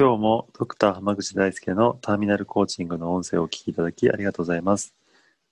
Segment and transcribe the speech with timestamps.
[0.00, 4.94] 今日もドクター濱口大輔のターミナルコーチングの音声をお聞きいただきありがとうございます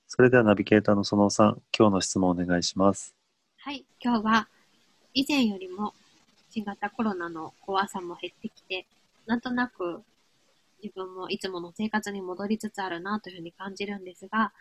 [0.06, 3.14] それではナビゲーターの園尾さん今日の質問をお願いします
[3.58, 4.48] はい、今日は
[5.12, 5.92] 以前よりも
[6.48, 8.86] 新型コロナの怖さも減ってきて、
[9.26, 10.02] なんとなく
[10.82, 14.52] 自分もいつもの生活に戻りつつあるなというふうに感じるんですが、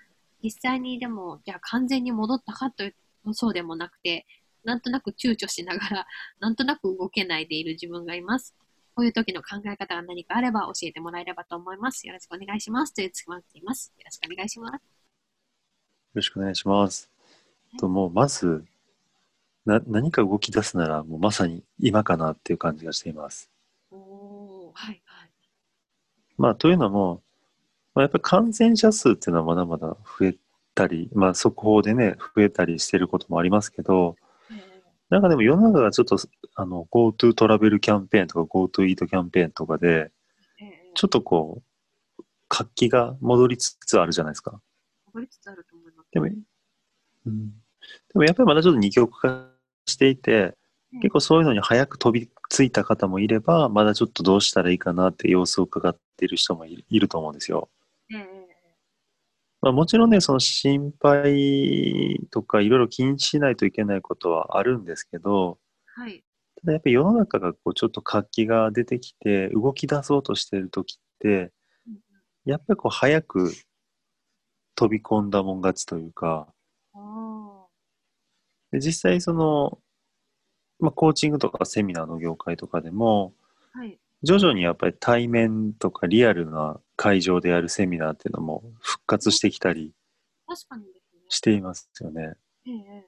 [0.44, 2.96] 実際にでも、じゃあ完全に戻ったかという
[3.26, 4.26] とそうでもなくて、
[4.64, 6.08] なんとなく躊躇しながら、
[6.40, 8.54] なんとなく動けないでいる自分がいます。
[8.98, 12.08] こういう時の考え方が何かあれば教えてもらえればと思います。
[12.08, 12.96] よろしくお願いします。
[12.96, 13.94] というつまっています。
[13.96, 14.74] よろしくお願いします。
[14.74, 14.80] よ
[16.16, 17.08] ろしくお願いします。
[17.78, 18.66] ともうまず
[19.68, 23.52] な何か動き出すならもうまさに今かなっていう感じがしています。
[23.92, 25.32] おー、はい、はい。
[26.36, 27.22] まあというのも、
[27.94, 30.36] まあ、やっぱり感染者数っていうのはまだまだ増え
[30.74, 34.27] たり、まあ速報でね増えたりしてることもありますけど、え
[35.10, 36.18] なんかでも世の中がちょっと
[36.56, 40.12] あの GoTo トラベルキャンペーンとか GoTo イートキャンペーンとかで
[40.96, 41.62] ちょっとこ
[42.20, 44.60] う活気が戻りつつあるじゃないですか。
[45.14, 46.10] 戻りつつあると思います。
[46.12, 47.54] でも、うん、で
[48.16, 49.48] もやっぱりまだちょっと二極化
[49.86, 50.54] していて、うん
[51.02, 57.70] 結構そういうのに早く飛びついた方もいれば、まだちょっとどうしたらいいかなって様子を伺っている人もいると思うんですよ。
[59.62, 66.24] まあ、もちろんね、その心配とかいろいろ気にしないといけないことはあるんですけど、ーはい。
[66.62, 71.52] ただやっぱり世の中がこうちょっと活気が出てきて動き出そうとしている時って、
[72.46, 73.52] やっぱりこう早く
[74.76, 76.48] 飛び込んだもん勝ちというか、
[76.94, 77.68] お
[78.72, 79.80] で実際その、
[80.80, 84.00] まあ、コーチングとかセミナーの業界とかでもーはい。
[84.24, 89.94] 徐々にやっぱり対面とかリアルな会場でやるセミナーっていうのも復活してきたり。
[91.30, 92.34] していますよね。
[92.66, 93.06] ええ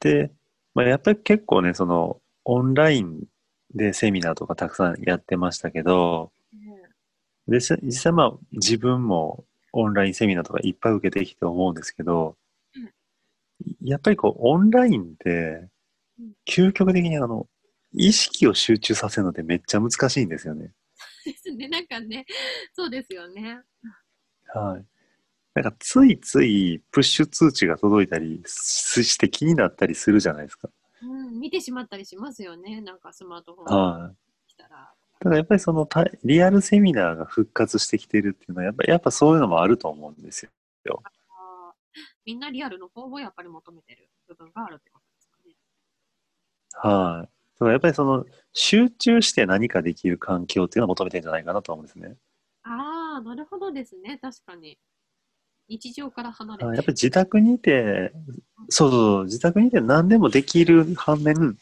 [0.00, 0.30] で、
[0.74, 3.24] まあ、やっぱり結構ねそのオンライン
[3.74, 6.56] でセミナーとかたくさんやってましたけどえ
[7.48, 12.36] えでせ実際まあ自分もオンラインセミナーとかいっぱい受けてきて思うんですけど
[12.76, 15.68] うんやっぱりこうオンラインで
[16.20, 17.48] うん究極的にあの
[17.98, 20.72] 意識を集中させるのってめっちゃ難しいんですよね。
[21.24, 21.68] ですね。
[21.68, 22.24] なんかね、
[22.72, 23.60] そうですよね。
[24.54, 24.84] はい。
[25.54, 30.70] なんかついついプッシュ通知が届いたりしして気になったりするじゃないですか。
[31.02, 32.80] うん、見てしまったりしますよね。
[32.80, 34.16] なんかスマートフォンはい。
[34.46, 34.92] 来たら。
[35.20, 40.48] ただやっぱりそのたリアルセミナーが復活してきてるっていうのはやっぱやっぱそういうのもあると思うんです
[40.84, 41.02] よ。
[42.24, 45.54] みんなリアルの方をやっぱり求めてる部分があるってことですかね。
[46.94, 47.37] はい。
[47.60, 52.16] だからやっぱりその集中して何かできる環境っていうのを求めてるんじゃないかなと思うんですね。
[52.62, 54.18] ああ、なるほどですね。
[54.20, 54.78] 確かに。
[55.68, 56.64] 日常から離れて。
[56.64, 58.12] はいやっぱり自宅にいて、
[58.68, 61.58] そうそう、自宅にいて何でもできる反面、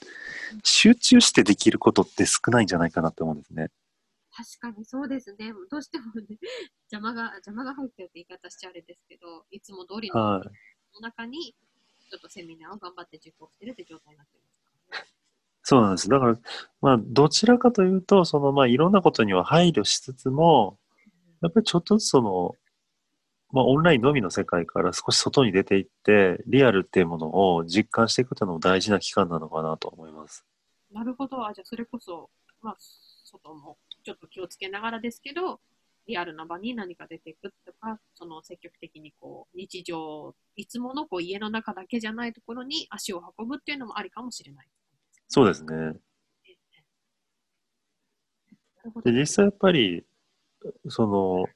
[0.62, 3.70] 集中してできることって少ないんじゃないかなと思うんですね。
[4.36, 5.52] 確かにそうですね。
[5.70, 6.26] どうしてもね、
[6.92, 10.42] 邪魔が、邪魔が入ってるって言い方しちゃあれですけど、いつも通りの
[11.00, 11.54] 中に、
[12.10, 14.55] ちょっとセミナーを頑張って受講してるって状態になってます。
[15.68, 16.08] そうなんです。
[16.08, 16.36] だから、
[16.80, 20.78] まあ、どちらかというと、その、まあ、いろんなことには配慮しつつも、
[21.42, 22.54] やっぱりちょっとずつその、
[23.50, 30.46] まあ、オンラインのみの世界から少し外に出ていって、リアルっていうものを実感していくというのも大事な期間なのかなと思います。
[30.92, 31.44] なるほど。
[31.44, 32.30] あ、じゃあそれこそ、
[32.62, 32.76] まあ、
[33.24, 35.58] 外もちょっと気をつけながらですけど、
[36.06, 44.68] リアルな場に何か出ていくとか、その積極的にこう、日常、いつものこう家の中だけじゃないところに足を運ぶっていうのもありかもしれない。
[45.28, 45.94] そうですね。
[49.04, 50.04] で、実際やっぱり、
[50.88, 51.46] その、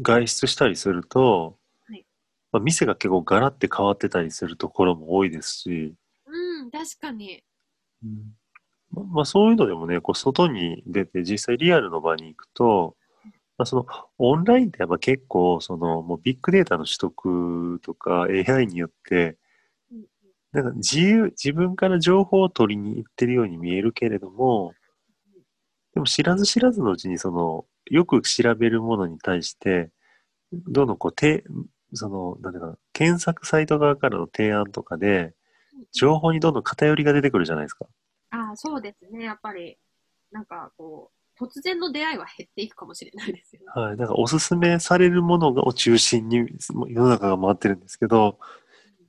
[0.00, 2.06] 外出したりすると、はい
[2.52, 5.94] まあ、店が結構ガラって変わってたりするところも多いですし、
[6.26, 7.42] うん、確かに。
[8.90, 12.96] ままあ、そういうのでもね、こう外に出て実際リアルの場に行くと、
[13.58, 13.86] まあ、その
[14.18, 19.36] オンラインってやっぱ結構そのもうビッグデータの取得とか AI によってうんうん
[20.52, 24.72] なんか自由自分から情報を取りに行ってるように見えるけれども
[25.94, 29.90] でも知らず知らずのうちにそのよく調べるものに対して
[30.52, 31.44] どんどんこうて
[31.92, 35.34] そのなんていうかな検索サイト側からの提案とかで
[35.92, 37.86] 情報にどんどん偏りが出てくるじゃないですか。
[38.30, 39.24] ああ、そうですね。
[39.24, 39.78] やっぱり、
[40.30, 41.10] なんかこ
[41.40, 43.66] う、突然の出会いは減っていくかもしれないですよね。
[43.80, 43.96] はい。
[43.96, 46.48] だからおすすめされるものを中心に
[46.88, 48.38] 世の中が回ってるんですけど、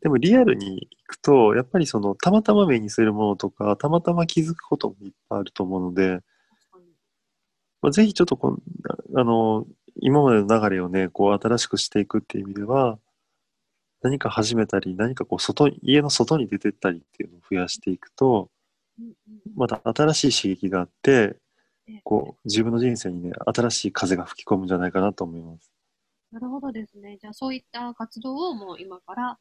[0.01, 6.19] でもリアルに行くと、やっぱりその、たまたま目にするものとか、たまたま気づくこともいっぱいあると思うので、
[7.81, 8.57] まあ、ぜひちょっとこ
[9.15, 9.65] あの、
[10.01, 12.99] 今までの流れをね、こう新しくしていくっていう意味では、
[14.01, 18.49] 何か始めたり、何かこう外、家の外に出てったりっていうのを増やしていくと、
[19.55, 21.37] また新しい刺激があって、
[22.03, 25.71] こう、自分の人生にね、新しい風が吹き込むんじゃないかなと思います。
[26.31, 27.17] なるほどですね。
[27.19, 29.39] じゃあそういった活動をもう今から、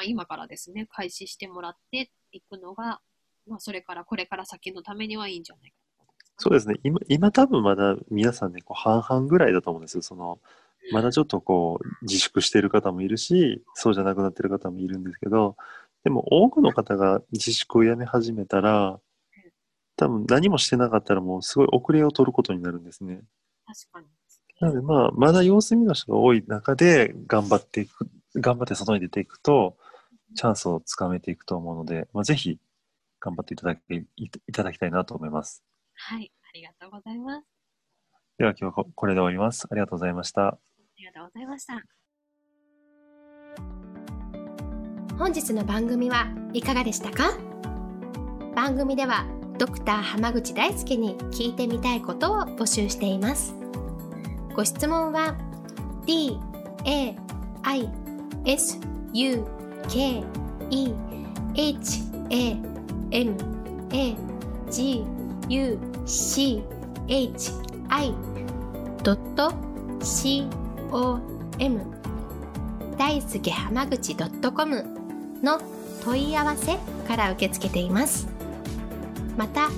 [0.00, 3.00] まあ、今からですね、開始してもらっていくのが、
[3.46, 5.76] まあそれからこれから先のためにはいいんじゃないか
[6.38, 6.76] そうですね。
[6.82, 10.02] 今、今多分まだ皆さんね、こう半々ぐらいだと思うんですよ。
[10.02, 10.40] その、
[10.90, 15.56] まだちょっとこう、自粛してる方もいるし、そうじゃなくなってる方もいるんですけど、
[16.02, 18.98] でも多くの方が自粛をやめ始めたら、
[19.96, 23.20] 多分何もしてなかったらもうすごい遅れを取ることになるんですね。
[23.66, 24.06] 確かに。
[24.60, 29.76] なのでまあ、まだ様子見の人が多い中で頑張っていく、頑張って外に出ていくと、
[30.34, 32.58] チャンスをつかめていくと思うので、まあ、ぜひ
[33.20, 35.62] 頑張っていただきいいただきたいなと思います。
[35.94, 37.46] はい、ありがとうございます。
[38.38, 39.66] では今日はここれで終わります。
[39.70, 40.48] ありがとうございました。
[40.48, 40.58] あ
[40.98, 41.82] りがとうございました。
[45.18, 47.36] 本日の番組はいかがでしたか？
[48.54, 49.26] 番組では
[49.58, 53.54] ドクター濱口大輔に聞いてみたいことを募集しています
[54.54, 55.36] ご質問は
[56.06, 56.38] d
[56.86, 57.14] a
[57.62, 57.90] i
[58.46, 58.80] s
[59.12, 60.22] u k
[60.70, 60.94] e
[61.54, 62.56] h a
[63.10, 63.36] m
[63.92, 64.16] a
[64.70, 65.04] g
[65.48, 66.62] u c
[67.08, 67.52] h
[67.88, 68.14] i
[70.02, 70.48] c
[70.92, 71.20] o
[71.58, 71.80] m
[72.96, 74.84] 大輔濱口 .com
[75.42, 75.60] の
[76.04, 76.76] 問い合わせ
[77.08, 78.28] から受け付けています。
[79.36, 79.68] また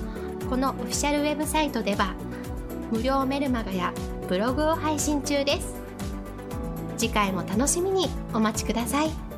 [0.49, 2.13] このオフィシャルウェブサイトでは
[2.91, 3.93] 無料メルマガや
[4.27, 5.75] ブログを配信中です。
[6.97, 9.32] 次回も楽しみにお待ちください。